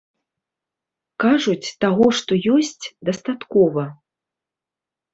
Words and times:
Кажуць, 1.25 1.71
таго, 1.85 2.09
што 2.21 2.41
ёсць, 2.57 2.85
дастаткова. 3.13 3.89